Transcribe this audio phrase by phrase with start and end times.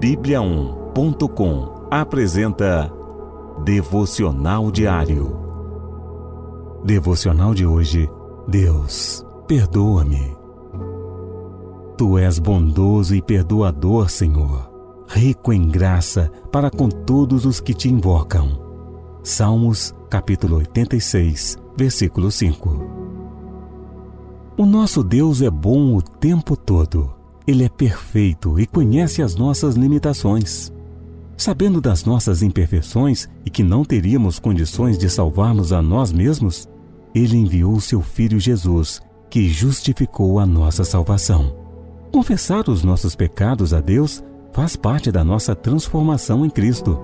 [0.00, 2.90] Bíblia1.com apresenta
[3.62, 5.36] Devocional Diário.
[6.82, 8.08] Devocional de hoje.
[8.48, 10.34] Deus, perdoa-me.
[11.98, 14.70] Tu és bondoso e perdoador, Senhor,
[15.06, 18.58] rico em graça para com todos os que te invocam.
[19.22, 22.70] Salmos, capítulo 86, versículo 5.
[24.56, 27.19] O nosso Deus é bom o tempo todo.
[27.50, 30.72] Ele é perfeito e conhece as nossas limitações.
[31.36, 36.68] Sabendo das nossas imperfeições e que não teríamos condições de salvarmos a nós mesmos,
[37.12, 41.52] ele enviou seu Filho Jesus, que justificou a nossa salvação.
[42.12, 47.00] Confessar os nossos pecados a Deus faz parte da nossa transformação em Cristo.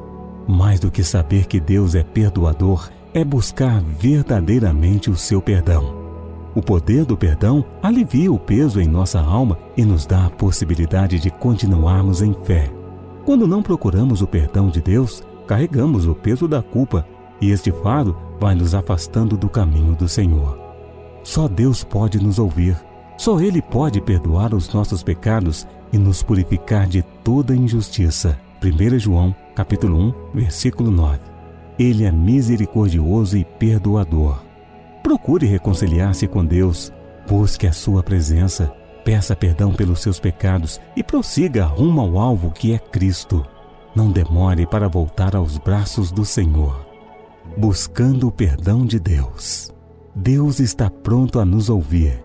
[0.47, 5.96] Mais do que saber que Deus é perdoador, é buscar verdadeiramente o seu perdão.
[6.57, 11.21] O poder do perdão alivia o peso em nossa alma e nos dá a possibilidade
[11.21, 12.73] de continuarmos em fé.
[13.27, 17.07] Quando não procuramos o perdão de Deus, carregamos o peso da culpa
[17.43, 20.59] e este fardo vai nos afastando do caminho do Senhor.
[21.23, 22.75] Só Deus pode nos ouvir.
[23.19, 28.39] Só Ele pode perdoar os nossos pecados e nos purificar de toda injustiça.
[28.65, 31.19] 1 João capítulo 1, versículo 9.
[31.79, 34.46] Ele é misericordioso e perdoador.
[35.07, 36.93] Procure reconciliar-se com Deus,
[37.29, 42.73] busque a sua presença, peça perdão pelos seus pecados e prossiga rumo ao alvo que
[42.73, 43.47] é Cristo.
[43.95, 46.85] Não demore para voltar aos braços do Senhor.
[47.57, 49.73] Buscando o perdão de Deus.
[50.13, 52.21] Deus está pronto a nos ouvir.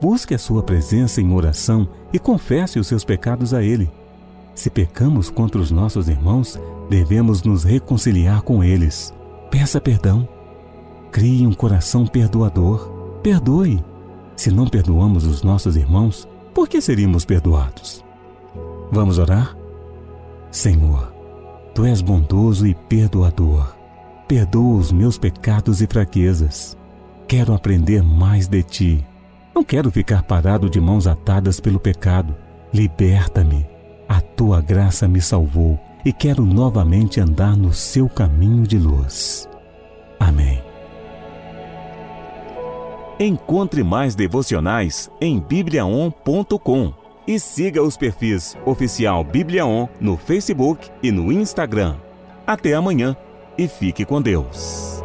[0.00, 3.90] Busque a sua presença em oração e confesse os seus pecados a Ele.
[4.54, 9.12] Se pecamos contra os nossos irmãos, devemos nos reconciliar com eles.
[9.50, 10.26] Peça perdão.
[11.10, 12.90] Crie um coração perdoador.
[13.22, 13.84] Perdoe.
[14.36, 18.04] Se não perdoamos os nossos irmãos, por que seríamos perdoados?
[18.92, 19.56] Vamos orar?
[20.50, 21.12] Senhor,
[21.74, 23.74] Tu és bondoso e perdoador.
[24.26, 26.76] Perdoa os meus pecados e fraquezas.
[27.28, 29.06] Quero aprender mais de Ti.
[29.54, 32.34] Não quero ficar parado de mãos atadas pelo pecado.
[32.72, 33.66] Liberta-me
[34.08, 39.48] a tua graça me salvou e quero novamente andar no seu caminho de luz.
[43.18, 46.92] Encontre mais devocionais em bibliaon.com
[47.26, 51.96] e siga os perfis oficial Bibliaon no Facebook e no Instagram.
[52.46, 53.16] Até amanhã
[53.56, 54.95] e fique com Deus.